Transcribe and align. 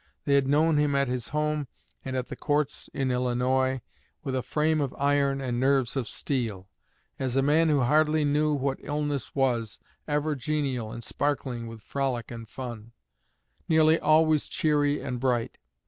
They 0.25 0.33
had 0.33 0.47
known 0.47 0.77
him 0.79 0.95
at 0.95 1.07
his 1.07 1.27
home, 1.27 1.67
and 2.03 2.15
at 2.17 2.29
the 2.29 2.35
courts 2.35 2.89
in 2.91 3.11
Illinois, 3.11 3.81
with 4.23 4.35
a 4.35 4.41
frame 4.41 4.81
of 4.81 4.95
iron 4.97 5.39
and 5.39 5.59
nerves 5.59 5.95
of 5.95 6.07
steel; 6.07 6.67
as 7.19 7.35
a 7.37 7.43
man 7.43 7.69
who 7.69 7.81
hardly 7.81 8.25
knew 8.25 8.51
what 8.55 8.79
illness 8.81 9.35
was, 9.35 9.77
ever 10.07 10.33
genial 10.33 10.91
and 10.91 11.03
sparkling 11.03 11.67
with 11.67 11.83
frolic 11.83 12.31
and 12.31 12.49
fun, 12.49 12.93
nearly 13.69 13.99
always 13.99 14.47
cheery 14.47 14.99
and 14.99 15.19
bright. 15.19 15.59